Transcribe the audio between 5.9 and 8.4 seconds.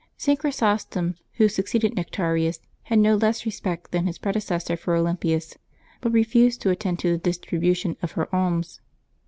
but refused to attend to the distribu tion of her